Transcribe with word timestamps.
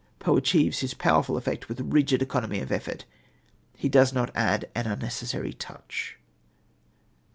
Poe 0.17 0.35
achieves 0.37 0.79
his 0.79 0.95
powerful 0.95 1.37
effect 1.37 1.69
with 1.69 1.79
rigid 1.79 2.23
economy 2.23 2.59
of 2.59 2.71
effort. 2.71 3.05
He 3.77 3.87
does 3.87 4.11
not 4.13 4.31
add 4.33 4.67
an 4.73 4.87
unnecessary 4.87 5.53
touch. 5.53 6.17